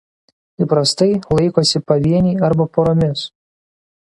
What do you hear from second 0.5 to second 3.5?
Įprastai laikosi pavieniai arba poromis.